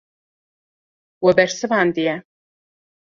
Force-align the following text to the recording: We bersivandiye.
We 1.25 1.33
bersivandiye. 1.39 2.15